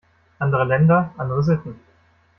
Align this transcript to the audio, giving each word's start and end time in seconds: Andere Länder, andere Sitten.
Andere 0.39 0.65
Länder, 0.65 1.13
andere 1.15 1.43
Sitten. 1.43 1.79